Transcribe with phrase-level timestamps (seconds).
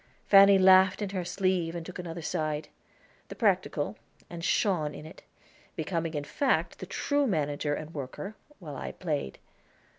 [0.25, 2.69] Fanny laughed in her sleeve and took another side
[3.27, 3.97] the practical,
[4.31, 5.21] and shone in it,
[5.75, 9.37] becoming in fact the true manager and worker, while I played.